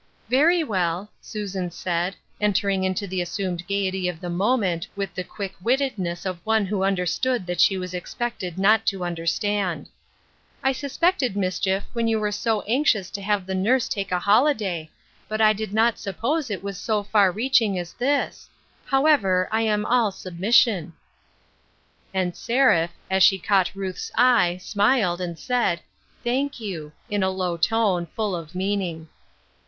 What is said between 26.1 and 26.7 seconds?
Thank